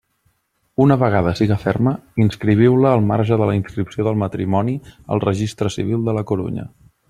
[0.85, 1.93] Una vegada siga ferma,
[2.25, 4.77] inscriviu-la al marge de la inscripció del matrimoni
[5.17, 6.71] al Registre Civil de la Corunya.